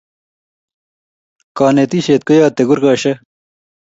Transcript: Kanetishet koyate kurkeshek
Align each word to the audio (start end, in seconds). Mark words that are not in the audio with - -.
Kanetishet 1.59 2.21
koyate 2.27 2.61
kurkeshek 2.69 3.17